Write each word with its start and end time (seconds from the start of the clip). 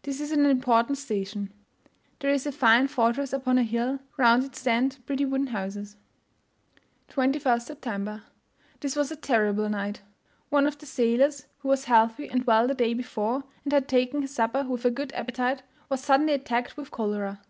This 0.00 0.18
is 0.18 0.32
an 0.32 0.46
important 0.46 0.96
station; 0.96 1.52
there 2.20 2.30
is 2.30 2.46
a 2.46 2.52
fine 2.52 2.88
fortress 2.88 3.34
upon 3.34 3.58
a 3.58 3.62
hill 3.62 3.98
round 4.16 4.42
it 4.42 4.56
stand 4.56 4.96
pretty 5.04 5.26
wooden 5.26 5.48
houses. 5.48 5.98
21st 7.10 7.60
September. 7.60 8.22
This 8.80 8.96
was 8.96 9.12
a 9.12 9.14
terrible 9.16 9.68
night! 9.68 10.00
One 10.48 10.66
of 10.66 10.78
the 10.78 10.86
sailors, 10.86 11.44
who 11.58 11.68
was 11.68 11.84
healthy 11.84 12.28
and 12.28 12.44
well 12.46 12.66
the 12.66 12.74
day 12.74 12.94
before, 12.94 13.44
and 13.64 13.70
had 13.74 13.88
taken 13.88 14.22
his 14.22 14.34
supper 14.34 14.62
with 14.64 14.86
a 14.86 14.90
good 14.90 15.12
appetite, 15.12 15.62
was 15.90 16.00
suddenly 16.02 16.32
attacked 16.32 16.78
with 16.78 16.90
cholera. 16.90 17.38